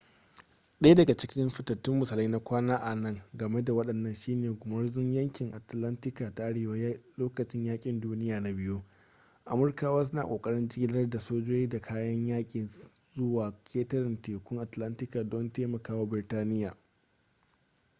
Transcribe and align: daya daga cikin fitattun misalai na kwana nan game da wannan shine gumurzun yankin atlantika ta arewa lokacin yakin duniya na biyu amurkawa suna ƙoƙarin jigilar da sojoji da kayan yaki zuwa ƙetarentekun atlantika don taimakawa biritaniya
daya 0.81 0.95
daga 0.95 1.13
cikin 1.17 1.49
fitattun 1.49 1.99
misalai 1.99 2.27
na 2.27 2.39
kwana 2.39 2.95
nan 2.95 3.21
game 3.33 3.61
da 3.65 3.73
wannan 3.73 4.13
shine 4.15 4.53
gumurzun 4.57 5.13
yankin 5.13 5.51
atlantika 5.53 6.35
ta 6.35 6.43
arewa 6.45 6.75
lokacin 7.17 7.65
yakin 7.65 7.99
duniya 7.99 8.39
na 8.39 8.53
biyu 8.53 8.83
amurkawa 9.45 10.05
suna 10.05 10.23
ƙoƙarin 10.23 10.67
jigilar 10.69 11.09
da 11.09 11.19
sojoji 11.19 11.69
da 11.69 11.79
kayan 11.81 12.27
yaki 12.27 12.67
zuwa 13.13 13.53
ƙetarentekun 13.63 14.59
atlantika 14.59 15.23
don 15.23 15.53
taimakawa 15.53 16.05
biritaniya 16.09 16.75